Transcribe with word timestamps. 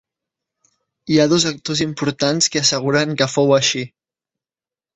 Hi 1.15 1.19
ha 1.23 1.27
dos 1.33 1.45
actors 1.49 1.83
importants 1.85 2.49
que 2.55 2.63
asseguren 2.65 3.15
que 3.23 3.31
fou 3.37 3.57
així. 3.61 3.87